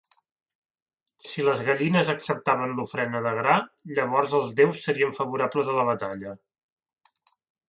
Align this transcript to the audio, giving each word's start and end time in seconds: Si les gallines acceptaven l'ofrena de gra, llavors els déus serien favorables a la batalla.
Si 1.25 1.43
les 1.47 1.59
gallines 1.67 2.09
acceptaven 2.13 2.73
l'ofrena 2.79 3.21
de 3.27 3.35
gra, 3.43 3.59
llavors 3.99 4.35
els 4.41 4.57
déus 4.61 4.81
serien 4.89 5.15
favorables 5.19 5.71
a 5.75 5.81
la 5.83 5.87
batalla. 5.93 6.35